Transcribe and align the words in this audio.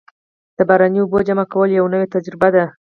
د 0.57 0.59
باراني 0.69 0.99
اوبو 1.01 1.17
جمع 1.27 1.45
کول 1.53 1.69
یوه 1.71 1.89
نوې 1.93 2.07
تجربه 2.13 2.47
ده. 2.55 2.65